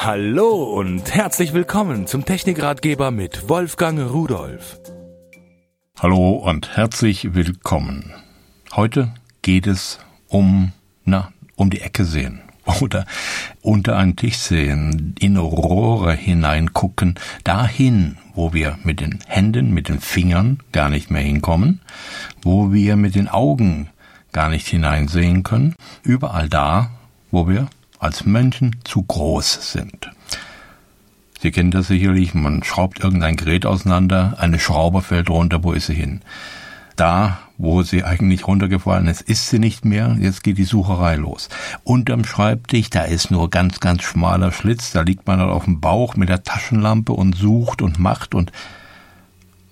Hallo 0.00 0.62
und 0.62 1.12
herzlich 1.12 1.54
willkommen 1.54 2.06
zum 2.06 2.24
Technikratgeber 2.24 3.10
mit 3.10 3.48
Wolfgang 3.48 3.98
Rudolf. 3.98 4.78
Hallo 5.98 6.34
und 6.34 6.76
herzlich 6.76 7.34
willkommen. 7.34 8.14
Heute 8.76 9.12
geht 9.42 9.66
es 9.66 9.98
um, 10.28 10.70
na, 11.04 11.32
um 11.56 11.68
die 11.70 11.80
Ecke 11.80 12.04
sehen 12.04 12.42
oder 12.80 13.06
unter 13.60 13.96
einen 13.96 14.14
Tisch 14.14 14.36
sehen, 14.36 15.16
in 15.18 15.36
Rohre 15.36 16.14
hineingucken, 16.14 17.16
dahin, 17.42 18.18
wo 18.34 18.52
wir 18.52 18.78
mit 18.84 19.00
den 19.00 19.18
Händen, 19.26 19.74
mit 19.74 19.88
den 19.88 19.98
Fingern 19.98 20.60
gar 20.70 20.90
nicht 20.90 21.10
mehr 21.10 21.22
hinkommen, 21.22 21.80
wo 22.42 22.72
wir 22.72 22.94
mit 22.94 23.16
den 23.16 23.26
Augen 23.26 23.90
gar 24.30 24.48
nicht 24.48 24.68
hineinsehen 24.68 25.42
können, 25.42 25.74
überall 26.04 26.48
da, 26.48 26.92
wo 27.32 27.48
wir 27.48 27.68
als 27.98 28.24
Menschen 28.24 28.76
zu 28.84 29.02
groß 29.02 29.72
sind. 29.72 30.10
Sie 31.40 31.52
kennen 31.52 31.70
das 31.70 31.86
sicherlich, 31.86 32.34
man 32.34 32.64
schraubt 32.64 32.98
irgendein 32.98 33.36
Gerät 33.36 33.64
auseinander, 33.64 34.36
eine 34.38 34.58
Schraube 34.58 35.02
fällt 35.02 35.30
runter, 35.30 35.62
wo 35.62 35.72
ist 35.72 35.86
sie 35.86 35.94
hin? 35.94 36.20
Da, 36.96 37.38
wo 37.58 37.82
sie 37.82 38.02
eigentlich 38.02 38.48
runtergefallen 38.48 39.06
ist, 39.06 39.20
ist 39.20 39.48
sie 39.48 39.60
nicht 39.60 39.84
mehr, 39.84 40.16
jetzt 40.18 40.42
geht 40.42 40.58
die 40.58 40.64
Sucherei 40.64 41.14
los. 41.14 41.48
Unterm 41.84 42.24
Schreibtisch, 42.24 42.90
da 42.90 43.02
ist 43.02 43.30
nur 43.30 43.50
ganz, 43.50 43.78
ganz 43.78 44.02
schmaler 44.02 44.50
Schlitz, 44.50 44.90
da 44.90 45.02
liegt 45.02 45.28
man 45.28 45.38
dann 45.38 45.50
auf 45.50 45.64
dem 45.64 45.80
Bauch 45.80 46.16
mit 46.16 46.28
der 46.28 46.42
Taschenlampe 46.42 47.12
und 47.12 47.36
sucht 47.36 47.82
und 47.82 48.00
macht 48.00 48.34
und 48.34 48.50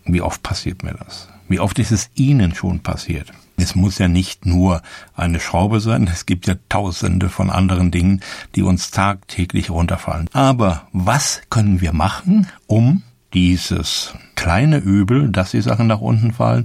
wie 0.04 0.20
oft 0.20 0.40
passiert 0.44 0.84
mir 0.84 0.94
das? 0.94 1.28
Wie 1.48 1.58
oft 1.58 1.78
ist 1.80 1.90
es 1.90 2.10
Ihnen 2.14 2.54
schon 2.54 2.80
passiert? 2.80 3.32
Es 3.56 3.74
muss 3.74 3.98
ja 3.98 4.08
nicht 4.08 4.46
nur 4.46 4.82
eine 5.14 5.40
Schraube 5.40 5.80
sein, 5.80 6.08
es 6.12 6.26
gibt 6.26 6.46
ja 6.46 6.54
tausende 6.68 7.28
von 7.28 7.50
anderen 7.50 7.90
Dingen, 7.90 8.20
die 8.54 8.62
uns 8.62 8.90
tagtäglich 8.90 9.70
runterfallen. 9.70 10.28
Aber 10.32 10.88
was 10.92 11.40
können 11.48 11.80
wir 11.80 11.92
machen, 11.92 12.48
um 12.66 13.02
dieses 13.32 14.14
kleine 14.34 14.78
Übel, 14.78 15.30
dass 15.30 15.50
die 15.50 15.60
Sachen 15.60 15.86
nach 15.86 16.00
unten 16.00 16.32
fallen, 16.32 16.64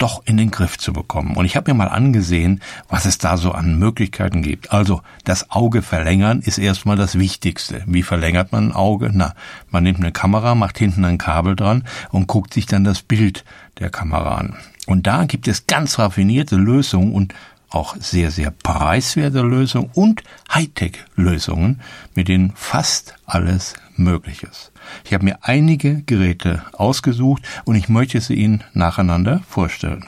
doch 0.00 0.22
in 0.24 0.36
den 0.36 0.50
Griff 0.50 0.78
zu 0.78 0.92
bekommen. 0.92 1.36
Und 1.36 1.44
ich 1.44 1.56
habe 1.56 1.70
mir 1.70 1.76
mal 1.76 1.88
angesehen, 1.88 2.60
was 2.88 3.04
es 3.04 3.18
da 3.18 3.36
so 3.36 3.52
an 3.52 3.78
Möglichkeiten 3.78 4.42
gibt. 4.42 4.72
Also 4.72 5.02
das 5.24 5.50
Auge 5.50 5.82
verlängern 5.82 6.40
ist 6.40 6.58
erstmal 6.58 6.96
das 6.96 7.18
Wichtigste. 7.18 7.82
Wie 7.86 8.02
verlängert 8.02 8.52
man 8.52 8.68
ein 8.68 8.72
Auge? 8.72 9.10
Na, 9.12 9.34
man 9.70 9.84
nimmt 9.84 10.00
eine 10.00 10.12
Kamera, 10.12 10.54
macht 10.54 10.78
hinten 10.78 11.04
ein 11.04 11.18
Kabel 11.18 11.54
dran 11.54 11.84
und 12.10 12.26
guckt 12.26 12.54
sich 12.54 12.66
dann 12.66 12.84
das 12.84 13.02
Bild 13.02 13.44
der 13.78 13.90
Kamera 13.90 14.36
an. 14.36 14.56
Und 14.86 15.06
da 15.06 15.24
gibt 15.24 15.46
es 15.46 15.66
ganz 15.66 15.98
raffinierte 15.98 16.56
Lösungen 16.56 17.12
und 17.12 17.34
auch 17.70 17.96
sehr, 17.98 18.30
sehr 18.30 18.50
preiswerte 18.50 19.42
Lösungen 19.42 19.90
und 19.94 20.22
Hightech-Lösungen, 20.52 21.80
mit 22.14 22.28
denen 22.28 22.52
fast 22.56 23.14
alles 23.26 23.74
möglich 23.96 24.42
ist. 24.42 24.72
Ich 25.04 25.14
habe 25.14 25.24
mir 25.24 25.38
einige 25.42 26.02
Geräte 26.02 26.64
ausgesucht 26.72 27.42
und 27.64 27.76
ich 27.76 27.88
möchte 27.88 28.20
sie 28.20 28.34
Ihnen 28.34 28.64
nacheinander 28.72 29.40
vorstellen. 29.48 30.04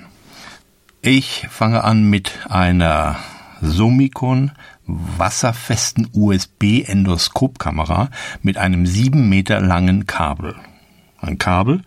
Ich 1.03 1.47
fange 1.51 1.85
an 1.85 2.05
mit 2.05 2.47
einer 2.49 3.17
Summicon 3.61 4.53
wasserfesten 4.87 6.09
USB-Endoskopkamera 6.13 8.11
mit 8.43 8.57
einem 8.57 8.87
sieben 8.87 9.29
Meter 9.29 9.61
langen 9.61 10.07
Kabel. 10.07 10.57
Ein 11.21 11.39
Kabel, 11.39 11.83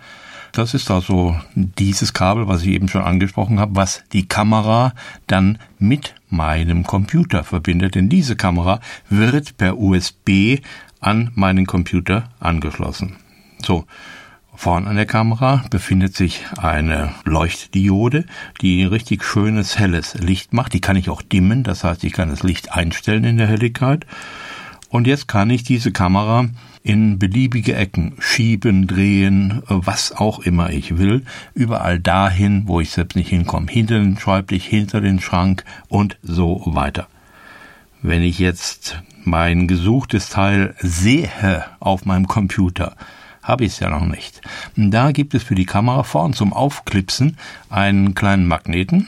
das 0.58 0.74
ist 0.74 0.90
also 0.90 1.36
dieses 1.56 2.14
Kabel, 2.14 2.48
was 2.48 2.64
ich 2.64 2.70
eben 2.70 2.88
schon 2.88 3.02
angesprochen 3.02 3.60
habe, 3.60 3.76
was 3.76 4.04
die 4.14 4.28
Kamera 4.28 4.94
dann 5.28 5.58
mit 5.80 6.16
meinem 6.30 6.84
Computer 6.84 7.44
verbindet. 7.44 7.96
Denn 7.96 8.10
diese 8.10 8.36
Kamera 8.36 8.80
wird 9.10 9.58
per 9.58 9.78
USB 9.78 10.60
an 11.00 11.32
meinen 11.36 11.66
Computer 11.66 12.30
angeschlossen. 12.40 13.18
So, 13.62 13.86
Vorn 14.58 14.88
an 14.88 14.96
der 14.96 15.06
Kamera 15.06 15.66
befindet 15.70 16.16
sich 16.16 16.46
eine 16.58 17.14
Leuchtdiode, 17.26 18.26
die 18.62 18.86
richtig 18.86 19.26
schönes 19.26 19.78
helles 19.78 20.14
Licht 20.16 20.54
macht. 20.54 20.74
Die 20.74 20.80
kann 20.80 20.96
ich 20.96 21.10
auch 21.10 21.22
dimmen, 21.22 21.64
das 21.64 21.84
heißt, 21.84 22.06
ich 22.06 22.14
kann 22.14 22.30
das 22.30 22.42
Licht 22.42 22.72
einstellen 22.72 23.26
in 23.26 23.38
der 23.38 23.48
Helligkeit. 23.48 24.06
Und 24.90 25.08
jetzt 25.08 25.28
kann 25.28 25.50
ich 25.50 25.64
diese 25.64 25.92
Kamera 25.92 26.48
in 26.84 27.18
beliebige 27.18 27.76
Ecken 27.76 28.14
schieben, 28.20 28.86
drehen, 28.86 29.64
was 29.68 30.12
auch 30.12 30.40
immer 30.40 30.70
ich 30.70 30.98
will, 30.98 31.24
überall 31.54 32.00
dahin, 32.00 32.68
wo 32.68 32.80
ich 32.80 32.92
selbst 32.92 33.16
nicht 33.16 33.30
hinkomme, 33.30 33.72
hinter 33.72 34.00
den 34.00 34.18
Schreibtisch, 34.18 34.66
hinter 34.66 35.02
den 35.02 35.20
Schrank 35.20 35.66
und 35.88 36.18
so 36.22 36.62
weiter. 36.66 37.08
Wenn 38.02 38.22
ich 38.22 38.38
jetzt 38.38 39.02
mein 39.24 39.68
gesuchtes 39.68 40.30
Teil 40.30 40.76
sehe 40.78 41.66
auf 41.80 42.06
meinem 42.06 42.28
Computer, 42.28 42.96
habe 43.42 43.66
ich 43.66 43.74
es 43.74 43.80
ja 43.80 43.90
noch 43.90 44.06
nicht. 44.06 44.42
Da 44.76 45.12
gibt 45.12 45.34
es 45.34 45.42
für 45.42 45.56
die 45.56 45.66
Kamera 45.66 46.04
vorn 46.04 46.34
zum 46.34 46.54
Aufklipsen 46.54 47.38
einen 47.70 48.14
kleinen 48.14 48.48
Magneten, 48.48 49.08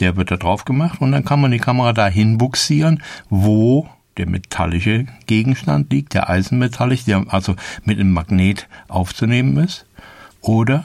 der 0.00 0.16
wird 0.16 0.30
da 0.30 0.36
drauf 0.36 0.64
gemacht 0.64 1.00
und 1.02 1.12
dann 1.12 1.24
kann 1.24 1.40
man 1.40 1.50
die 1.50 1.58
Kamera 1.58 1.92
dahin 1.92 2.38
buxieren, 2.38 3.02
wo 3.28 3.88
der 4.16 4.28
metallische 4.28 5.06
Gegenstand 5.26 5.92
liegt, 5.92 6.14
der 6.14 6.28
eisenmetallisch, 6.28 7.04
der 7.04 7.24
also 7.28 7.56
mit 7.84 7.98
einem 7.98 8.12
Magnet 8.12 8.68
aufzunehmen 8.88 9.56
ist. 9.56 9.86
Oder 10.40 10.84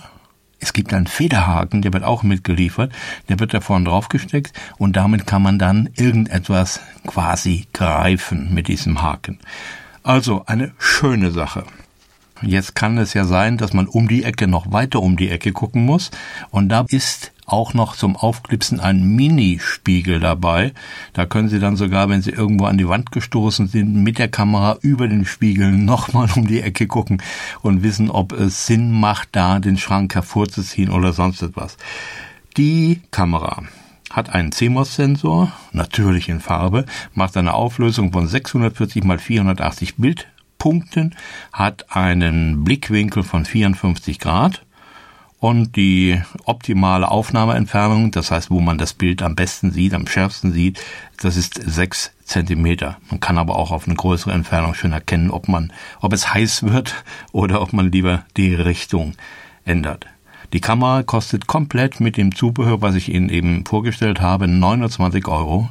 es 0.60 0.74
gibt 0.74 0.94
einen 0.94 1.08
Federhaken, 1.08 1.82
der 1.82 1.94
wird 1.94 2.04
auch 2.04 2.24
mitgeliefert, 2.24 2.92
der 3.30 3.40
wird 3.40 3.54
da 3.54 3.62
vorne 3.62 3.86
draufgesteckt 3.86 4.54
und 4.78 4.96
damit 4.96 5.26
kann 5.26 5.42
man 5.42 5.58
dann 5.58 5.90
irgendetwas 5.96 6.82
quasi 7.08 7.68
greifen 7.74 8.54
mit 8.54 8.68
diesem 8.68 9.02
Haken. 9.02 9.40
Also 10.04 10.44
eine 10.46 10.74
schöne 10.78 11.32
Sache. 11.32 11.64
Jetzt 12.42 12.76
kann 12.76 12.98
es 12.98 13.14
ja 13.14 13.26
sein, 13.26 13.58
dass 13.58 13.74
man 13.74 13.88
um 13.88 14.08
die 14.08 14.24
Ecke 14.24 14.48
noch 14.48 14.72
weiter 14.72 15.02
um 15.02 15.18
die 15.18 15.30
Ecke 15.30 15.52
gucken 15.52 15.86
muss 15.86 16.12
und 16.52 16.70
da 16.70 16.86
ist 16.88 17.32
auch 17.46 17.74
noch 17.74 17.96
zum 17.96 18.16
Aufklipsen 18.16 18.80
ein 18.80 19.04
Mini-Spiegel 19.16 20.20
dabei. 20.20 20.74
Da 21.14 21.26
können 21.26 21.50
Sie 21.50 21.60
dann 21.60 21.76
sogar, 21.76 22.08
wenn 22.10 22.22
Sie 22.22 22.30
irgendwo 22.30 22.66
an 22.66 22.78
die 22.78 22.88
Wand 22.88 23.12
gestoßen 23.12 23.68
sind, 23.68 23.96
mit 23.96 24.20
der 24.20 24.28
Kamera 24.28 24.78
über 24.82 25.08
den 25.08 25.26
Spiegel 25.26 25.72
nochmal 25.78 26.30
um 26.36 26.48
die 26.48 26.62
Ecke 26.62 26.88
gucken 26.88 27.22
und 27.62 27.84
wissen, 27.84 28.10
ob 28.10 28.32
es 28.34 28.68
Sinn 28.68 28.92
macht, 28.92 29.30
da 29.32 29.60
den 29.60 29.78
Schrank 29.78 30.16
hervorzuziehen 30.16 30.92
oder 30.92 31.14
sonst 31.14 31.42
etwas. 31.42 31.78
Die 32.58 33.02
Kamera 33.12 33.64
hat 34.12 34.30
einen 34.30 34.52
CMOS-Sensor, 34.52 35.52
natürlich 35.72 36.30
in 36.30 36.40
Farbe, 36.40 36.86
macht 37.14 37.38
eine 37.38 37.54
Auflösung 37.54 38.12
von 38.12 38.28
640 38.28 39.04
mal 39.04 39.20
480 39.20 39.96
Bildpunkten, 40.60 41.16
hat 41.52 41.96
einen 41.96 42.64
Blickwinkel 42.64 43.24
von 43.24 43.46
54 43.46 44.20
Grad, 44.20 44.62
und 45.42 45.78
die 45.78 46.22
optimale 46.44 47.10
Aufnahmeentfernung, 47.10 48.12
das 48.12 48.30
heißt, 48.30 48.52
wo 48.52 48.60
man 48.60 48.78
das 48.78 48.94
Bild 48.94 49.22
am 49.22 49.36
besten 49.36 49.72
sieht, 49.72 49.94
am 49.94 50.06
schärfsten 50.06 50.52
sieht, 50.52 50.82
das 51.22 51.38
ist 51.38 51.54
sechs 51.54 52.12
Zentimeter. 52.26 52.98
Man 53.10 53.22
kann 53.22 53.38
aber 53.38 53.56
auch 53.56 53.72
auf 53.72 53.88
eine 53.88 53.96
größere 53.96 54.34
Entfernung 54.34 54.74
schon 54.74 54.92
erkennen, 54.92 55.32
ob 55.32 55.48
man, 55.48 55.72
ob 56.02 56.12
es 56.12 56.34
heiß 56.34 56.64
wird 56.64 57.06
oder 57.32 57.62
ob 57.62 57.72
man 57.72 57.90
lieber 57.90 58.26
die 58.36 58.54
Richtung 58.54 59.14
ändert. 59.64 60.08
Die 60.52 60.60
Kamera 60.60 61.04
kostet 61.04 61.48
komplett 61.48 62.02
mit 62.02 62.18
dem 62.18 62.36
Zubehör, 62.36 62.82
was 62.82 62.96
ich 62.96 63.08
Ihnen 63.08 63.30
eben 63.30 63.66
vorgestellt 63.66 64.20
habe, 64.20 64.44
29,90 64.44 65.30
Euro. 65.30 65.70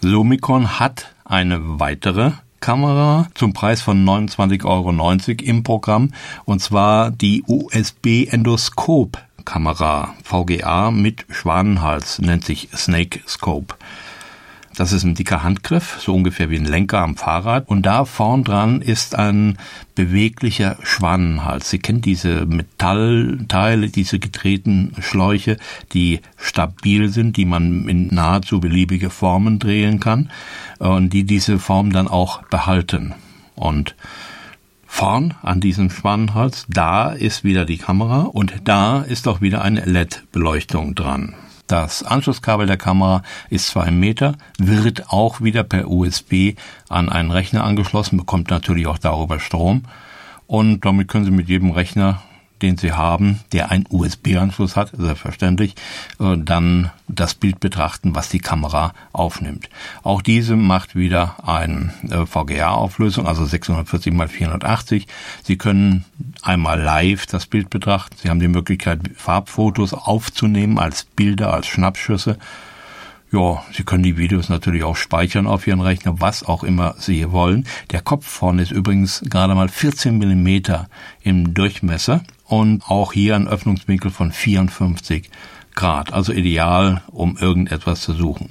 Lumicon 0.00 0.80
hat 0.80 1.14
eine 1.26 1.78
weitere 1.78 2.32
Kamera 2.66 3.28
zum 3.34 3.52
Preis 3.52 3.80
von 3.80 4.04
29,90 4.04 4.64
Euro 4.64 5.48
im 5.48 5.62
Programm 5.62 6.10
und 6.46 6.60
zwar 6.60 7.12
die 7.12 7.44
USB 7.46 8.26
Endoskop 8.28 9.18
Kamera 9.44 10.14
VGA 10.24 10.90
mit 10.90 11.26
Schwanenhals 11.30 12.18
nennt 12.18 12.44
sich 12.44 12.68
Snake 12.74 13.20
Scope. 13.28 13.76
Das 14.76 14.92
ist 14.92 15.04
ein 15.04 15.14
dicker 15.14 15.42
Handgriff, 15.42 15.96
so 16.00 16.14
ungefähr 16.14 16.50
wie 16.50 16.56
ein 16.56 16.66
Lenker 16.66 16.98
am 16.98 17.16
Fahrrad. 17.16 17.66
Und 17.66 17.86
da 17.86 18.04
vorn 18.04 18.44
dran 18.44 18.82
ist 18.82 19.14
ein 19.14 19.56
beweglicher 19.94 20.76
Schwanenhals. 20.82 21.70
Sie 21.70 21.78
kennen 21.78 22.02
diese 22.02 22.44
Metallteile, 22.44 23.88
diese 23.88 24.18
gedrehten 24.18 24.92
Schläuche, 25.00 25.56
die 25.94 26.20
stabil 26.36 27.08
sind, 27.08 27.38
die 27.38 27.46
man 27.46 27.88
in 27.88 28.08
nahezu 28.08 28.60
beliebige 28.60 29.08
Formen 29.08 29.58
drehen 29.58 29.98
kann 29.98 30.30
und 30.78 31.14
die 31.14 31.24
diese 31.24 31.58
Form 31.58 31.90
dann 31.90 32.06
auch 32.06 32.42
behalten. 32.42 33.14
Und 33.54 33.96
vorn 34.86 35.32
an 35.40 35.62
diesem 35.62 35.88
Schwanenhals, 35.88 36.66
da 36.68 37.12
ist 37.12 37.44
wieder 37.44 37.64
die 37.64 37.78
Kamera 37.78 38.24
und 38.24 38.54
da 38.64 39.00
ist 39.00 39.26
auch 39.26 39.40
wieder 39.40 39.62
eine 39.62 39.86
LED-Beleuchtung 39.86 40.94
dran. 40.94 41.34
Das 41.66 42.02
Anschlusskabel 42.02 42.66
der 42.66 42.76
Kamera 42.76 43.22
ist 43.50 43.68
zwei 43.68 43.90
Meter, 43.90 44.36
wird 44.58 45.10
auch 45.10 45.40
wieder 45.40 45.64
per 45.64 45.90
USB 45.90 46.54
an 46.88 47.08
einen 47.08 47.30
Rechner 47.30 47.64
angeschlossen, 47.64 48.16
bekommt 48.16 48.50
natürlich 48.50 48.86
auch 48.86 48.98
darüber 48.98 49.40
Strom 49.40 49.82
und 50.46 50.84
damit 50.84 51.08
können 51.08 51.24
Sie 51.24 51.30
mit 51.30 51.48
jedem 51.48 51.70
Rechner 51.70 52.22
den 52.62 52.76
Sie 52.76 52.92
haben, 52.92 53.40
der 53.52 53.70
einen 53.70 53.86
USB-Anschluss 53.88 54.76
hat, 54.76 54.92
selbstverständlich, 54.96 55.74
äh, 56.20 56.36
dann 56.38 56.90
das 57.08 57.34
Bild 57.34 57.60
betrachten, 57.60 58.14
was 58.14 58.28
die 58.28 58.38
Kamera 58.38 58.92
aufnimmt. 59.12 59.68
Auch 60.02 60.22
diese 60.22 60.56
macht 60.56 60.96
wieder 60.96 61.36
eine 61.46 61.92
äh, 62.10 62.26
VGA-Auflösung, 62.26 63.26
also 63.26 63.44
640 63.44 64.14
x 64.14 64.32
480. 64.32 65.06
Sie 65.42 65.58
können 65.58 66.04
einmal 66.46 66.80
live 66.80 67.26
das 67.26 67.46
Bild 67.46 67.70
betrachten. 67.70 68.16
Sie 68.22 68.28
haben 68.28 68.40
die 68.40 68.48
Möglichkeit, 68.48 69.00
Farbfotos 69.16 69.92
aufzunehmen 69.92 70.78
als 70.78 71.04
Bilder, 71.04 71.52
als 71.52 71.66
Schnappschüsse. 71.66 72.38
Ja, 73.32 73.62
Sie 73.72 73.82
können 73.82 74.04
die 74.04 74.16
Videos 74.16 74.48
natürlich 74.48 74.84
auch 74.84 74.96
speichern 74.96 75.46
auf 75.46 75.66
Ihren 75.66 75.80
Rechner, 75.80 76.20
was 76.20 76.44
auch 76.44 76.62
immer 76.62 76.94
Sie 76.98 77.32
wollen. 77.32 77.66
Der 77.90 78.00
Kopf 78.00 78.26
vorne 78.26 78.62
ist 78.62 78.70
übrigens 78.70 79.22
gerade 79.28 79.54
mal 79.54 79.68
14 79.68 80.16
Millimeter 80.16 80.88
im 81.22 81.52
Durchmesser 81.52 82.22
und 82.44 82.88
auch 82.88 83.12
hier 83.12 83.34
ein 83.34 83.48
Öffnungswinkel 83.48 84.12
von 84.12 84.30
54 84.30 85.28
Grad, 85.76 86.12
also 86.12 86.32
ideal, 86.32 87.02
um 87.12 87.36
irgendetwas 87.36 88.00
zu 88.00 88.12
suchen. 88.14 88.50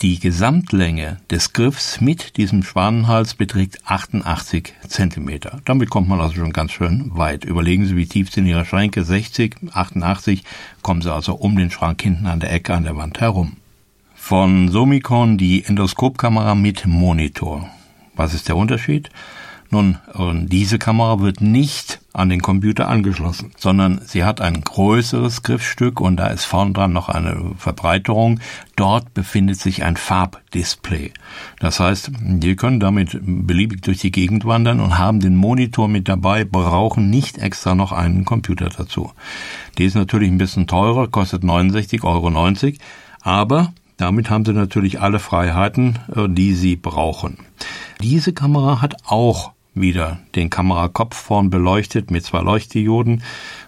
Die 0.00 0.18
Gesamtlänge 0.18 1.18
des 1.30 1.52
Griffs 1.52 2.00
mit 2.00 2.36
diesem 2.38 2.64
Schwanenhals 2.64 3.34
beträgt 3.34 3.78
88 3.84 4.74
Zentimeter. 4.88 5.60
Damit 5.64 5.90
kommt 5.90 6.08
man 6.08 6.20
also 6.20 6.34
schon 6.34 6.52
ganz 6.52 6.72
schön 6.72 7.12
weit. 7.14 7.44
Überlegen 7.44 7.86
Sie, 7.86 7.94
wie 7.94 8.06
tief 8.06 8.32
sind 8.32 8.46
Ihre 8.46 8.64
Schränke? 8.64 9.04
60, 9.04 9.56
88, 9.72 10.42
kommen 10.82 11.02
Sie 11.02 11.12
also 11.12 11.34
um 11.34 11.56
den 11.56 11.70
Schrank 11.70 12.02
hinten 12.02 12.26
an 12.26 12.40
der 12.40 12.52
Ecke 12.52 12.74
an 12.74 12.82
der 12.84 12.96
Wand 12.96 13.20
herum. 13.20 13.58
Von 14.14 14.68
Somicon 14.68 15.38
die 15.38 15.64
Endoskopkamera 15.64 16.54
mit 16.54 16.86
Monitor. 16.86 17.68
Was 18.16 18.34
ist 18.34 18.48
der 18.48 18.56
Unterschied? 18.56 19.10
Nun, 19.72 19.96
diese 20.48 20.78
Kamera 20.78 21.20
wird 21.20 21.40
nicht 21.40 22.02
an 22.12 22.28
den 22.28 22.42
Computer 22.42 22.90
angeschlossen, 22.90 23.52
sondern 23.56 24.02
sie 24.04 24.22
hat 24.22 24.42
ein 24.42 24.60
größeres 24.60 25.42
Griffstück 25.42 25.98
und 25.98 26.18
da 26.18 26.26
ist 26.26 26.44
vorn 26.44 26.74
dran 26.74 26.92
noch 26.92 27.08
eine 27.08 27.52
Verbreiterung. 27.56 28.38
Dort 28.76 29.14
befindet 29.14 29.58
sich 29.58 29.82
ein 29.82 29.96
Farbdisplay. 29.96 31.12
Das 31.58 31.80
heißt, 31.80 32.10
wir 32.20 32.54
können 32.56 32.80
damit 32.80 33.18
beliebig 33.22 33.80
durch 33.80 33.96
die 33.96 34.10
Gegend 34.10 34.44
wandern 34.44 34.78
und 34.78 34.98
haben 34.98 35.20
den 35.20 35.36
Monitor 35.36 35.88
mit 35.88 36.06
dabei, 36.06 36.44
brauchen 36.44 37.08
nicht 37.08 37.38
extra 37.38 37.74
noch 37.74 37.92
einen 37.92 38.26
Computer 38.26 38.68
dazu. 38.68 39.12
Die 39.78 39.86
ist 39.86 39.94
natürlich 39.94 40.30
ein 40.30 40.36
bisschen 40.36 40.66
teurer, 40.66 41.08
kostet 41.08 41.44
69,90 41.44 42.04
Euro, 42.04 42.30
aber 43.22 43.72
damit 43.96 44.28
haben 44.28 44.44
Sie 44.44 44.52
natürlich 44.52 45.00
alle 45.00 45.18
Freiheiten, 45.18 45.98
äh, 46.14 46.28
die 46.28 46.52
Sie 46.52 46.76
brauchen. 46.76 47.38
Diese 48.02 48.34
Kamera 48.34 48.82
hat 48.82 48.96
auch 49.06 49.52
wieder 49.74 50.18
den 50.34 50.50
Kamerakopf 50.50 51.16
vorn 51.16 51.50
beleuchtet 51.50 52.10
mit 52.10 52.24
zwei 52.24 52.40
Leuchtdioden, 52.40 53.22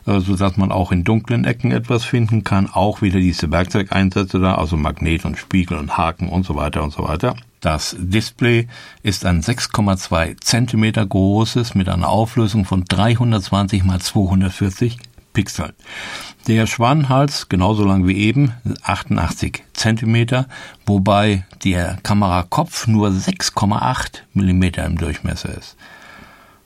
äh, 0.06 0.20
so 0.20 0.36
dass 0.36 0.56
man 0.56 0.70
auch 0.70 0.92
in 0.92 1.04
dunklen 1.04 1.44
Ecken 1.44 1.70
etwas 1.70 2.04
finden 2.04 2.44
kann. 2.44 2.68
Auch 2.70 3.02
wieder 3.02 3.18
diese 3.18 3.50
Werkzeugeinsätze 3.50 4.38
da, 4.38 4.56
also 4.56 4.76
Magnet 4.76 5.24
und 5.24 5.38
Spiegel 5.38 5.78
und 5.78 5.96
Haken 5.96 6.28
und 6.28 6.44
so 6.44 6.54
weiter 6.56 6.82
und 6.82 6.92
so 6.92 7.04
weiter. 7.04 7.36
Das 7.60 7.96
Display 7.98 8.68
ist 9.02 9.24
ein 9.24 9.40
6,2 9.42 10.38
Zentimeter 10.40 11.06
großes 11.06 11.74
mit 11.74 11.88
einer 11.88 12.10
Auflösung 12.10 12.66
von 12.66 12.84
320 12.84 13.84
mal 13.84 14.00
240 14.00 14.98
Pixeln. 15.32 15.72
Der 16.46 16.66
Schwanenhals, 16.66 17.48
genauso 17.48 17.84
lang 17.84 18.06
wie 18.06 18.16
eben, 18.16 18.52
88 18.82 19.62
Zentimeter, 19.84 20.48
wobei 20.86 21.44
der 21.62 21.98
Kamerakopf 22.02 22.86
nur 22.86 23.10
6,8 23.10 24.22
Millimeter 24.32 24.82
im 24.86 24.96
Durchmesser 24.96 25.54
ist. 25.58 25.76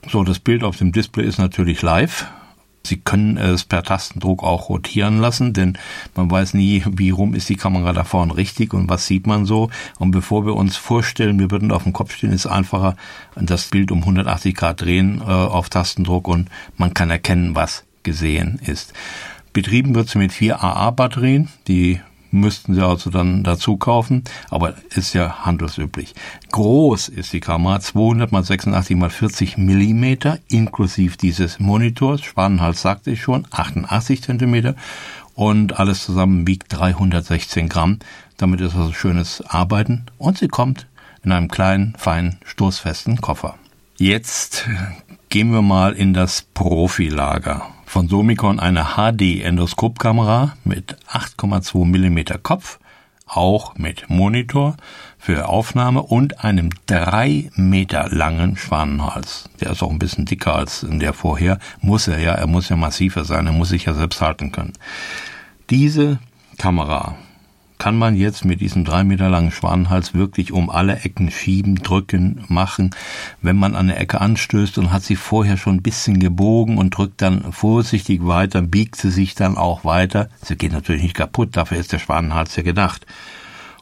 So, 0.09 0.23
das 0.23 0.39
Bild 0.39 0.63
auf 0.63 0.77
dem 0.77 0.93
Display 0.93 1.25
ist 1.25 1.37
natürlich 1.37 1.81
live. 1.81 2.27
Sie 2.85 2.95
können 2.95 3.35
es 3.35 3.65
per 3.65 3.83
Tastendruck 3.83 4.41
auch 4.41 4.69
rotieren 4.69 5.19
lassen, 5.19 5.51
denn 5.51 5.77
man 6.15 6.31
weiß 6.31 6.53
nie, 6.53 6.81
wie 6.89 7.09
rum 7.09 7.33
ist 7.35 7.49
die 7.49 7.57
Kamera 7.57 7.91
da 7.91 8.05
vorne 8.05 8.37
richtig 8.37 8.73
und 8.73 8.87
was 8.87 9.05
sieht 9.05 9.27
man 9.27 9.45
so. 9.45 9.69
Und 9.97 10.11
bevor 10.11 10.45
wir 10.45 10.55
uns 10.55 10.77
vorstellen, 10.77 11.39
wir 11.39 11.51
würden 11.51 11.73
auf 11.73 11.83
dem 11.83 11.91
Kopf 11.91 12.15
stehen, 12.15 12.31
ist 12.31 12.47
einfacher 12.47 12.95
das 13.35 13.65
Bild 13.65 13.91
um 13.91 13.99
180 13.99 14.55
Grad 14.55 14.79
drehen 14.79 15.19
äh, 15.19 15.25
auf 15.25 15.67
Tastendruck 15.67 16.29
und 16.29 16.47
man 16.77 16.93
kann 16.93 17.09
erkennen, 17.09 17.53
was 17.53 17.83
gesehen 18.03 18.61
ist. 18.65 18.93
Betrieben 19.51 19.93
wird 19.93 20.07
sie 20.07 20.19
mit 20.19 20.31
vier 20.31 20.63
AA-Batterien, 20.63 21.49
die 21.67 21.99
müssten 22.31 22.75
Sie 22.75 22.85
also 22.85 23.09
dann 23.09 23.43
dazu 23.43 23.77
kaufen, 23.77 24.23
aber 24.49 24.75
ist 24.89 25.13
ja 25.13 25.45
handelsüblich. 25.45 26.15
Groß 26.51 27.09
ist 27.09 27.33
die 27.33 27.39
Kamera, 27.39 27.79
200 27.79 28.31
x 28.31 28.47
86 28.47 29.01
x 29.01 29.15
40 29.15 29.57
Millimeter, 29.57 30.39
inklusive 30.47 31.17
dieses 31.17 31.59
Monitors, 31.59 32.21
Spannenhals 32.21 32.81
sagte 32.81 33.11
ich 33.11 33.21
schon, 33.21 33.47
88 33.51 34.23
Zentimeter 34.23 34.75
und 35.35 35.79
alles 35.79 36.03
zusammen 36.03 36.45
wiegt 36.47 36.65
316 36.69 37.69
Gramm. 37.69 37.99
Damit 38.37 38.61
ist 38.61 38.75
also 38.75 38.93
schönes 38.93 39.41
Arbeiten 39.41 40.05
und 40.17 40.37
sie 40.37 40.47
kommt 40.47 40.87
in 41.23 41.31
einem 41.31 41.47
kleinen, 41.47 41.95
feinen, 41.97 42.39
stoßfesten 42.45 43.21
Koffer. 43.21 43.55
Jetzt 43.97 44.67
gehen 45.29 45.51
wir 45.51 45.61
mal 45.61 45.93
in 45.93 46.13
das 46.13 46.41
Profilager 46.41 47.67
von 47.89 48.07
Somicon 48.07 48.59
eine 48.59 48.95
HD-Endoskopkamera 48.95 50.53
mit 50.63 50.95
8,2 51.11 51.85
mm 51.85 52.43
Kopf, 52.43 52.77
auch 53.25 53.79
mit 53.79 54.11
Monitor 54.11 54.77
für 55.17 55.49
Aufnahme 55.49 56.03
und 56.03 56.43
einem 56.43 56.69
drei 56.85 57.49
Meter 57.55 58.07
langen 58.09 58.57
Schwanenhals. 58.57 59.49
Der 59.59 59.71
ist 59.71 59.81
auch 59.81 59.89
ein 59.89 59.97
bisschen 59.97 60.25
dicker 60.25 60.55
als 60.55 60.85
der 60.87 61.13
vorher. 61.13 61.57
Muss 61.81 62.07
er 62.07 62.19
ja, 62.19 62.33
er 62.33 62.45
muss 62.45 62.69
ja 62.69 62.75
massiver 62.75 63.25
sein, 63.25 63.47
er 63.47 63.53
muss 63.53 63.69
sich 63.69 63.85
ja 63.85 63.95
selbst 63.95 64.21
halten 64.21 64.51
können. 64.51 64.73
Diese 65.71 66.19
Kamera 66.59 67.15
kann 67.79 67.97
man 67.97 68.15
jetzt 68.15 68.45
mit 68.45 68.61
diesem 68.61 68.83
drei 68.83 69.03
Meter 69.03 69.29
langen 69.29 69.51
Schwanenhals 69.51 70.13
wirklich 70.13 70.51
um 70.51 70.69
alle 70.69 70.99
Ecken 70.99 71.31
schieben, 71.31 71.75
drücken, 71.75 72.43
machen. 72.49 72.91
Wenn 73.41 73.55
man 73.55 73.73
an 73.73 73.87
der 73.87 73.99
Ecke 73.99 74.21
anstößt 74.21 74.77
und 74.77 74.91
hat 74.91 75.01
sie 75.01 75.15
vorher 75.15 75.57
schon 75.57 75.77
ein 75.77 75.81
bisschen 75.81 76.19
gebogen 76.19 76.77
und 76.77 76.91
drückt 76.91 77.21
dann 77.21 77.51
vorsichtig 77.53 78.27
weiter, 78.27 78.61
biegt 78.61 78.97
sie 78.97 79.09
sich 79.09 79.33
dann 79.33 79.57
auch 79.57 79.85
weiter. 79.85 80.29
Sie 80.43 80.57
geht 80.57 80.73
natürlich 80.73 81.01
nicht 81.01 81.15
kaputt, 81.15 81.55
dafür 81.57 81.77
ist 81.77 81.93
der 81.93 81.99
Schwanenhals 81.99 82.55
ja 82.57 82.63
gedacht. 82.63 83.07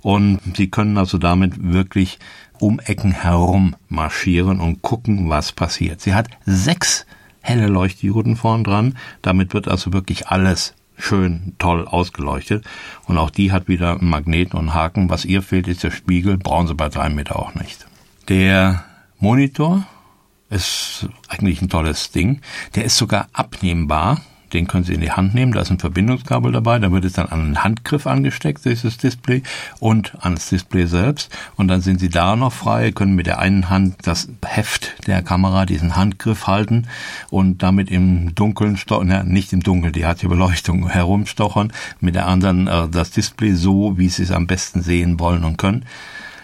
Und 0.03 0.39
Sie 0.55 0.69
können 0.69 0.97
also 0.97 1.17
damit 1.17 1.73
wirklich 1.73 2.19
um 2.59 2.79
Ecken 2.79 3.11
herum 3.11 3.75
marschieren 3.89 4.61
und 4.61 4.83
gucken, 4.83 5.27
was 5.29 5.51
passiert. 5.51 6.01
Sie 6.01 6.13
hat 6.13 6.27
sechs 6.45 7.05
helle 7.41 7.67
Leuchtdioden 7.67 8.35
vorn 8.35 8.63
dran. 8.63 8.95
Damit 9.21 9.53
wird 9.53 9.67
also 9.67 9.91
wirklich 9.91 10.27
alles 10.27 10.75
schön 10.97 11.53
toll 11.59 11.87
ausgeleuchtet. 11.87 12.65
Und 13.05 13.17
auch 13.17 13.29
die 13.29 13.51
hat 13.51 13.67
wieder 13.67 13.99
einen 13.99 14.09
Magneten 14.09 14.57
und 14.57 14.69
einen 14.69 14.73
Haken. 14.73 15.09
Was 15.09 15.25
ihr 15.25 15.41
fehlt, 15.41 15.67
ist 15.67 15.83
der 15.83 15.91
Spiegel. 15.91 16.37
Brauchen 16.37 16.67
sie 16.67 16.75
bei 16.75 16.89
drei 16.89 17.09
Meter 17.09 17.37
auch 17.37 17.55
nicht. 17.55 17.87
Der 18.27 18.83
Monitor 19.19 19.85
ist 20.49 21.07
eigentlich 21.27 21.61
ein 21.61 21.69
tolles 21.69 22.11
Ding. 22.11 22.41
Der 22.75 22.85
ist 22.85 22.97
sogar 22.97 23.27
abnehmbar 23.33 24.21
den 24.53 24.67
können 24.67 24.83
Sie 24.83 24.93
in 24.93 25.01
die 25.01 25.11
Hand 25.11 25.33
nehmen, 25.33 25.51
da 25.51 25.61
ist 25.61 25.71
ein 25.71 25.79
Verbindungskabel 25.79 26.51
dabei, 26.51 26.79
da 26.79 26.91
wird 26.91 27.05
es 27.05 27.13
dann 27.13 27.27
an 27.27 27.41
einen 27.41 27.63
Handgriff 27.63 28.07
angesteckt, 28.07 28.63
dieses 28.65 28.97
Display, 28.97 29.43
und 29.79 30.13
ans 30.23 30.49
Display 30.49 30.85
selbst. 30.85 31.35
Und 31.55 31.67
dann 31.67 31.81
sind 31.81 31.99
Sie 31.99 32.09
da 32.09 32.35
noch 32.35 32.53
frei, 32.53 32.91
können 32.91 33.15
mit 33.15 33.27
der 33.27 33.39
einen 33.39 33.69
Hand 33.69 33.95
das 34.03 34.29
Heft 34.45 35.07
der 35.07 35.21
Kamera, 35.21 35.65
diesen 35.65 35.95
Handgriff 35.95 36.47
halten 36.47 36.87
und 37.29 37.63
damit 37.63 37.91
im 37.91 38.35
Dunkeln, 38.35 38.77
ja, 38.89 39.23
nicht 39.23 39.53
im 39.53 39.63
Dunkeln, 39.63 39.93
die 39.93 40.05
hat 40.05 40.21
die 40.21 40.27
Beleuchtung, 40.27 40.89
herumstochern, 40.97 41.73
mit 41.99 42.15
der 42.15 42.27
anderen 42.27 42.67
äh, 42.67 42.87
das 42.89 43.11
Display 43.11 43.53
so, 43.53 43.97
wie 43.97 44.09
Sie 44.09 44.23
es 44.23 44.31
am 44.31 44.47
besten 44.47 44.81
sehen 44.81 45.19
wollen 45.19 45.43
und 45.43 45.57
können. 45.57 45.85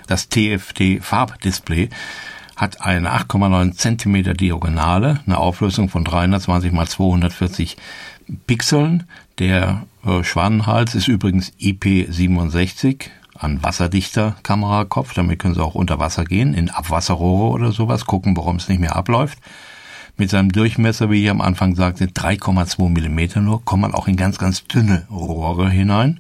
Das 0.08 0.28
TFT 0.28 1.00
Farbdisplay 1.02 1.90
hat 2.56 2.82
eine 2.82 3.12
8,9 3.12 3.74
Zentimeter 3.74 4.34
Diagonale, 4.34 5.20
eine 5.26 5.38
Auflösung 5.38 5.90
von 5.90 6.04
320 6.04 6.72
mal 6.72 6.88
240 6.88 7.78
Pixeln. 8.48 9.04
Der 9.40 9.86
äh, 10.06 10.24
Schwanenhals 10.24 10.96
ist 10.96 11.08
übrigens 11.08 11.52
IP67, 11.60 13.06
ein 13.40 13.64
wasserdichter 13.64 14.36
Kamerakopf. 14.44 15.14
Damit 15.14 15.40
können 15.40 15.56
Sie 15.56 15.64
auch 15.64 15.76
unter 15.76 16.00
Wasser 16.00 16.26
gehen, 16.26 16.54
in 16.54 16.70
Abwasserrohre 16.70 17.52
oder 17.52 17.72
sowas, 17.72 18.06
gucken, 18.06 18.38
warum 18.38 18.58
es 18.58 18.70
nicht 18.70 18.80
mehr 18.80 18.96
abläuft. 18.96 19.40
Mit 20.16 20.30
seinem 20.30 20.52
Durchmesser, 20.52 21.10
wie 21.10 21.24
ich 21.24 21.30
am 21.32 21.42
Anfang 21.42 21.76
sagte, 21.76 22.06
3,2 22.06 22.90
Millimeter 22.90 23.42
nur, 23.42 23.66
kommt 23.66 23.82
man 23.82 23.96
auch 23.96 24.08
in 24.08 24.16
ganz, 24.16 24.38
ganz 24.38 24.64
dünne 24.66 25.08
Rohre 25.10 25.70
hinein. 25.72 26.20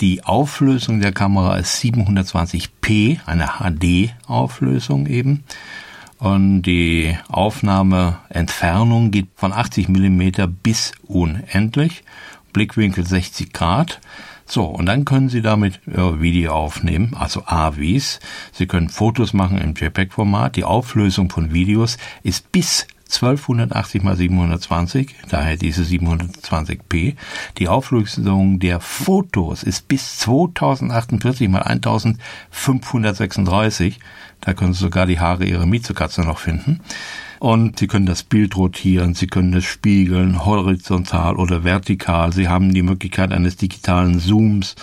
Die 0.00 0.22
Auflösung 0.24 1.00
der 1.00 1.10
Kamera 1.10 1.56
ist 1.56 1.82
720p, 1.82 3.18
eine 3.26 3.48
HD-Auflösung 3.58 5.06
eben. 5.06 5.42
Und 6.18 6.62
die 6.62 7.16
Aufnahmeentfernung 7.28 9.10
geht 9.10 9.26
von 9.34 9.52
80 9.52 9.88
Millimeter 9.88 10.46
bis 10.46 10.92
unendlich. 11.06 12.04
Blickwinkel 12.52 13.04
60 13.04 13.52
Grad. 13.52 14.00
So, 14.46 14.64
und 14.64 14.86
dann 14.86 15.04
können 15.04 15.28
Sie 15.28 15.42
damit 15.42 15.80
äh, 15.88 16.20
Video 16.20 16.52
aufnehmen, 16.52 17.14
also 17.14 17.42
AVs. 17.44 18.20
Sie 18.52 18.66
können 18.66 18.88
Fotos 18.88 19.32
machen 19.32 19.58
im 19.58 19.74
JPEG-Format. 19.74 20.56
Die 20.56 20.64
Auflösung 20.64 21.28
von 21.28 21.52
Videos 21.52 21.98
ist 22.22 22.50
bis 22.50 22.86
1280 23.08 24.04
x 24.04 24.18
720, 24.18 25.14
daher 25.28 25.56
diese 25.56 25.82
720p. 25.82 27.16
Die 27.56 27.68
Auflösung 27.68 28.58
der 28.58 28.80
Fotos 28.80 29.62
ist 29.62 29.88
bis 29.88 30.18
2048 30.18 31.48
x 31.48 31.56
1536. 31.56 33.98
Da 34.40 34.54
können 34.54 34.74
Sie 34.74 34.80
sogar 34.80 35.06
die 35.06 35.18
Haare 35.18 35.46
Ihrer 35.46 35.66
Miezekatze 35.66 36.20
noch 36.20 36.38
finden. 36.38 36.80
Und 37.40 37.78
Sie 37.78 37.86
können 37.86 38.06
das 38.06 38.24
Bild 38.24 38.56
rotieren, 38.56 39.14
Sie 39.14 39.28
können 39.28 39.54
es 39.54 39.64
spiegeln, 39.64 40.44
horizontal 40.44 41.36
oder 41.36 41.64
vertikal. 41.64 42.32
Sie 42.32 42.48
haben 42.48 42.74
die 42.74 42.82
Möglichkeit 42.82 43.32
eines 43.32 43.56
digitalen 43.56 44.18
Zooms. 44.18 44.74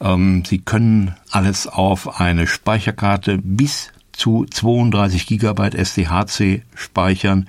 Ähm, 0.00 0.44
Sie 0.44 0.58
können 0.58 1.14
alles 1.30 1.66
auf 1.66 2.20
eine 2.20 2.46
Speicherkarte 2.46 3.38
bis 3.38 3.90
zu 4.18 4.44
32 4.44 5.26
Gigabyte 5.26 5.76
SDHC 5.76 6.62
speichern. 6.74 7.48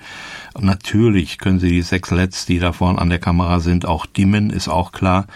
Natürlich 0.58 1.38
können 1.38 1.58
Sie 1.58 1.68
die 1.68 1.82
sechs 1.82 2.10
LEDs, 2.10 2.46
die 2.46 2.60
da 2.60 2.72
vorne 2.72 3.00
an 3.00 3.10
der 3.10 3.18
Kamera 3.18 3.60
sind, 3.60 3.86
auch 3.86 4.06
dimmen, 4.06 4.50
ist 4.50 4.68
auch 4.68 4.92
klar. 4.92 5.26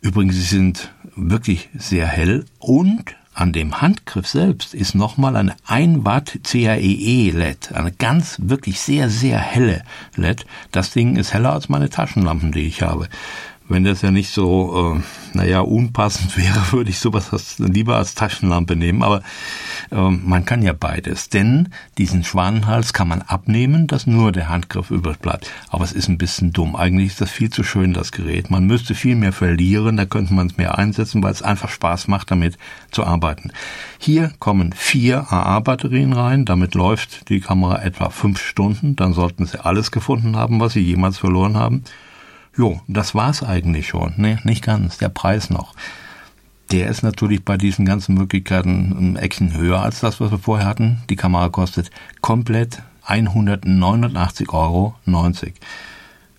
Übrigens, 0.00 0.34
sie 0.34 0.42
sind 0.42 0.92
wirklich 1.16 1.68
sehr 1.74 2.06
hell 2.06 2.46
und 2.58 3.14
an 3.34 3.52
dem 3.52 3.80
Handgriff 3.80 4.28
selbst 4.28 4.74
ist 4.74 4.94
nochmal 4.94 5.36
eine 5.36 5.56
1 5.66 6.04
Watt 6.04 6.38
CAEE 6.44 7.30
LED, 7.32 7.72
eine 7.72 7.90
ganz 7.90 8.36
wirklich 8.40 8.80
sehr, 8.80 9.10
sehr 9.10 9.38
helle 9.38 9.82
LED. 10.14 10.46
Das 10.70 10.92
Ding 10.92 11.16
ist 11.16 11.34
heller 11.34 11.52
als 11.52 11.68
meine 11.68 11.90
Taschenlampen, 11.90 12.52
die 12.52 12.60
ich 12.60 12.82
habe. 12.82 13.08
Wenn 13.66 13.84
das 13.84 14.02
ja 14.02 14.10
nicht 14.10 14.30
so, 14.30 14.94
äh, 14.96 15.36
naja, 15.36 15.60
unpassend 15.60 16.36
wäre, 16.36 16.72
würde 16.72 16.90
ich 16.90 16.98
sowas 16.98 17.32
als, 17.32 17.58
lieber 17.58 17.96
als 17.96 18.14
Taschenlampe 18.14 18.76
nehmen. 18.76 19.02
Aber 19.02 19.22
äh, 19.90 20.10
man 20.10 20.44
kann 20.44 20.60
ja 20.60 20.74
beides. 20.74 21.30
Denn 21.30 21.70
diesen 21.96 22.24
Schwanenhals 22.24 22.92
kann 22.92 23.08
man 23.08 23.22
abnehmen, 23.22 23.86
dass 23.86 24.06
nur 24.06 24.32
der 24.32 24.50
Handgriff 24.50 24.90
übrig 24.90 25.18
bleibt. 25.18 25.50
Aber 25.70 25.82
es 25.82 25.92
ist 25.92 26.08
ein 26.08 26.18
bisschen 26.18 26.52
dumm. 26.52 26.76
Eigentlich 26.76 27.08
ist 27.08 27.22
das 27.22 27.30
viel 27.30 27.48
zu 27.48 27.64
schön, 27.64 27.94
das 27.94 28.12
Gerät. 28.12 28.50
Man 28.50 28.66
müsste 28.66 28.94
viel 28.94 29.16
mehr 29.16 29.32
verlieren, 29.32 29.96
da 29.96 30.04
könnte 30.04 30.34
man 30.34 30.48
es 30.48 30.58
mehr 30.58 30.76
einsetzen, 30.76 31.22
weil 31.22 31.32
es 31.32 31.42
einfach 31.42 31.70
Spaß 31.70 32.08
macht, 32.08 32.30
damit 32.30 32.58
zu 32.90 33.04
arbeiten. 33.04 33.50
Hier 33.98 34.30
kommen 34.40 34.74
vier 34.74 35.32
AA-Batterien 35.32 36.12
rein. 36.12 36.44
Damit 36.44 36.74
läuft 36.74 37.30
die 37.30 37.40
Kamera 37.40 37.82
etwa 37.82 38.10
fünf 38.10 38.42
Stunden. 38.42 38.94
Dann 38.94 39.14
sollten 39.14 39.46
Sie 39.46 39.64
alles 39.64 39.90
gefunden 39.90 40.36
haben, 40.36 40.60
was 40.60 40.74
Sie 40.74 40.80
jemals 40.80 41.16
verloren 41.16 41.56
haben. 41.56 41.84
Jo, 42.56 42.80
das 42.86 43.14
war's 43.14 43.42
eigentlich 43.42 43.88
schon. 43.88 44.14
Nee, 44.16 44.38
nicht 44.44 44.62
ganz. 44.62 44.98
Der 44.98 45.08
Preis 45.08 45.50
noch. 45.50 45.74
Der 46.70 46.88
ist 46.88 47.02
natürlich 47.02 47.44
bei 47.44 47.56
diesen 47.56 47.84
ganzen 47.84 48.14
Möglichkeiten 48.14 48.94
ein 48.98 49.16
Ecken 49.16 49.56
höher 49.56 49.82
als 49.82 50.00
das, 50.00 50.20
was 50.20 50.30
wir 50.30 50.38
vorher 50.38 50.66
hatten. 50.66 51.02
Die 51.10 51.16
Kamera 51.16 51.48
kostet 51.48 51.90
komplett 52.20 52.82
189,90 53.06 54.48
Euro. 54.52 54.94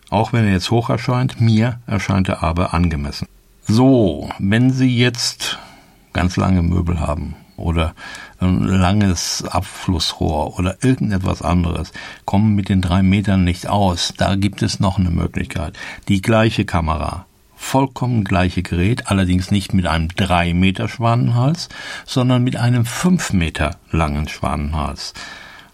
Auch 0.09 0.33
wenn 0.33 0.45
er 0.45 0.51
jetzt 0.51 0.71
hoch 0.71 0.89
erscheint, 0.89 1.41
mir 1.41 1.79
erscheint 1.85 2.29
er 2.29 2.43
aber 2.43 2.73
angemessen. 2.73 3.27
So, 3.67 4.29
wenn 4.39 4.71
Sie 4.71 4.97
jetzt 4.97 5.59
ganz 6.13 6.37
lange 6.37 6.61
Möbel 6.61 6.99
haben 6.99 7.35
oder 7.57 7.95
ein 8.39 8.63
langes 8.63 9.43
Abflussrohr 9.43 10.57
oder 10.59 10.77
irgendetwas 10.83 11.41
anderes, 11.41 11.91
kommen 12.25 12.55
mit 12.55 12.69
den 12.69 12.81
drei 12.81 13.01
Metern 13.01 13.43
nicht 13.43 13.67
aus. 13.67 14.13
Da 14.17 14.35
gibt 14.35 14.61
es 14.61 14.79
noch 14.79 14.99
eine 14.99 15.11
Möglichkeit. 15.11 15.77
Die 16.07 16.21
gleiche 16.21 16.65
Kamera, 16.65 17.25
vollkommen 17.55 18.23
gleiche 18.23 18.61
Gerät, 18.61 19.07
allerdings 19.07 19.51
nicht 19.51 19.73
mit 19.73 19.87
einem 19.87 20.09
drei 20.09 20.53
Meter 20.53 20.87
Schwanenhals, 20.87 21.69
sondern 22.05 22.43
mit 22.43 22.57
einem 22.57 22.85
fünf 22.85 23.33
Meter 23.33 23.77
langen 23.91 24.27
Schwanenhals. 24.27 25.13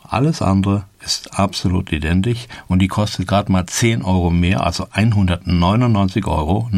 Alles 0.04 0.42
andere 0.42 0.86
ist 1.04 1.40
absolut 1.40 1.92
identisch 1.92 2.48
und 2.68 2.80
die 2.80 2.90
kostet 2.90 3.28
gerade 3.28 3.52
mal 3.52 3.66
10 3.66 4.04
Euro 4.04 4.30
mehr, 4.30 4.66
also 4.66 4.86
199,90 4.88 6.28
Euro. 6.28 6.70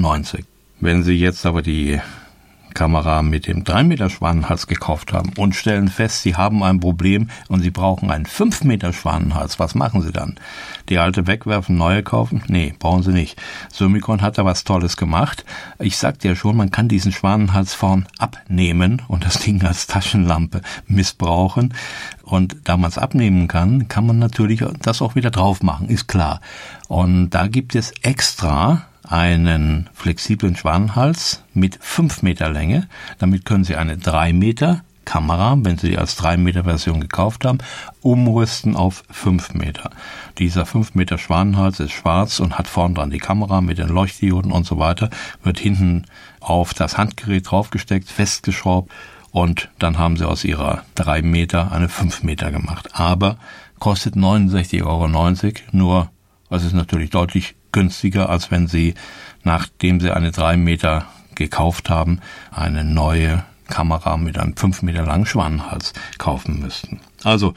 Wenn 0.79 1.03
Sie 1.03 1.13
jetzt 1.13 1.45
aber 1.45 1.61
die 1.61 1.99
Kamera 2.73 3.21
mit 3.21 3.47
dem 3.47 3.63
3 3.63 3.83
Meter 3.83 4.09
Schwanenhals 4.09 4.67
gekauft 4.67 5.13
haben 5.13 5.31
und 5.37 5.55
stellen 5.55 5.87
fest, 5.87 6.23
sie 6.23 6.35
haben 6.35 6.63
ein 6.63 6.79
Problem 6.79 7.29
und 7.47 7.61
sie 7.61 7.71
brauchen 7.71 8.11
einen 8.11 8.25
5 8.25 8.63
Meter 8.63 8.93
Schwanenhals, 8.93 9.59
was 9.59 9.75
machen 9.75 10.01
sie 10.01 10.11
dann? 10.11 10.35
Die 10.89 10.97
alte 10.97 11.27
wegwerfen, 11.27 11.77
neue 11.77 12.03
kaufen? 12.03 12.43
Nee, 12.47 12.73
brauchen 12.77 13.03
sie 13.03 13.13
nicht. 13.13 13.41
Summicon 13.71 14.21
hat 14.21 14.37
da 14.37 14.45
was 14.45 14.63
Tolles 14.63 14.97
gemacht. 14.97 15.45
Ich 15.79 15.97
sagte 15.97 16.27
ja 16.27 16.35
schon, 16.35 16.57
man 16.57 16.71
kann 16.71 16.87
diesen 16.87 17.11
Schwanenhals 17.11 17.73
vorn 17.73 18.07
abnehmen 18.17 19.01
und 19.07 19.25
das 19.25 19.39
Ding 19.39 19.63
als 19.63 19.87
Taschenlampe 19.87 20.61
missbrauchen. 20.87 21.73
Und 22.23 22.55
da 22.63 22.77
man 22.77 22.89
es 22.89 22.97
abnehmen 22.97 23.47
kann, 23.47 23.87
kann 23.87 24.05
man 24.07 24.19
natürlich 24.19 24.63
das 24.81 25.01
auch 25.01 25.15
wieder 25.15 25.29
drauf 25.29 25.61
machen, 25.61 25.89
ist 25.89 26.07
klar. 26.07 26.41
Und 26.87 27.29
da 27.31 27.47
gibt 27.47 27.75
es 27.75 27.91
extra 28.01 28.83
einen 29.03 29.89
flexiblen 29.93 30.55
Schwanenhals 30.55 31.43
mit 31.53 31.77
5 31.81 32.21
Meter 32.21 32.49
Länge. 32.49 32.87
Damit 33.19 33.45
können 33.45 33.63
Sie 33.63 33.75
eine 33.75 33.97
3 33.97 34.33
Meter 34.33 34.83
Kamera, 35.05 35.57
wenn 35.59 35.77
Sie 35.77 35.89
die 35.89 35.97
als 35.97 36.15
3 36.15 36.37
Meter 36.37 36.63
Version 36.63 37.01
gekauft 37.01 37.45
haben, 37.45 37.59
umrüsten 38.01 38.75
auf 38.75 39.03
5 39.09 39.53
Meter. 39.53 39.91
Dieser 40.37 40.65
5 40.65 40.95
Meter 40.95 41.17
Schwanenhals 41.17 41.79
ist 41.79 41.91
schwarz 41.91 42.39
und 42.39 42.57
hat 42.57 42.67
vorn 42.67 42.95
dran 42.95 43.09
die 43.09 43.19
Kamera 43.19 43.61
mit 43.61 43.77
den 43.77 43.89
Leuchtdioden 43.89 44.51
und 44.51 44.65
so 44.65 44.79
weiter, 44.79 45.09
wird 45.43 45.59
hinten 45.59 46.05
auf 46.39 46.73
das 46.73 46.97
Handgerät 46.97 47.49
draufgesteckt, 47.49 48.09
festgeschraubt 48.09 48.91
und 49.31 49.69
dann 49.79 49.97
haben 49.97 50.17
Sie 50.17 50.27
aus 50.27 50.43
Ihrer 50.43 50.83
3 50.95 51.21
Meter 51.21 51.71
eine 51.71 51.89
5 51.89 52.23
Meter 52.23 52.51
gemacht. 52.51 52.89
Aber 52.93 53.37
kostet 53.79 54.15
69,90 54.15 54.85
Euro, 54.85 55.07
nur 55.71 56.09
es 56.49 56.63
ist 56.63 56.73
natürlich 56.73 57.09
deutlich 57.09 57.55
günstiger, 57.73 58.29
als 58.29 58.49
wenn 58.49 58.67
Sie, 58.67 58.93
nachdem 59.43 59.99
Sie 59.99 60.11
eine 60.11 60.31
drei 60.31 60.55
Meter 60.55 61.05
gekauft 61.35 61.89
haben, 61.89 62.21
eine 62.51 62.85
neue 62.85 63.43
Kamera 63.67 64.15
mit 64.17 64.37
einem 64.37 64.55
fünf 64.55 64.81
Meter 64.81 65.03
langen 65.03 65.25
Schwanenhals 65.25 65.93
kaufen 66.17 66.61
müssten. 66.61 67.01
Also, 67.23 67.53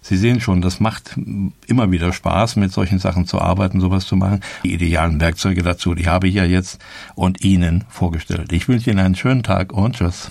Sie 0.00 0.18
sehen 0.18 0.42
schon, 0.42 0.60
das 0.60 0.80
macht 0.80 1.18
immer 1.66 1.90
wieder 1.90 2.12
Spaß, 2.12 2.56
mit 2.56 2.70
solchen 2.72 2.98
Sachen 2.98 3.26
zu 3.26 3.40
arbeiten, 3.40 3.80
sowas 3.80 4.04
zu 4.04 4.16
machen. 4.16 4.40
Die 4.62 4.74
idealen 4.74 5.18
Werkzeuge 5.18 5.62
dazu, 5.62 5.94
die 5.94 6.08
habe 6.08 6.28
ich 6.28 6.34
ja 6.34 6.44
jetzt 6.44 6.78
und 7.14 7.42
Ihnen 7.42 7.84
vorgestellt. 7.88 8.52
Ich 8.52 8.68
wünsche 8.68 8.90
Ihnen 8.90 9.00
einen 9.00 9.14
schönen 9.14 9.42
Tag 9.42 9.72
und 9.72 9.96
tschüss. 9.96 10.30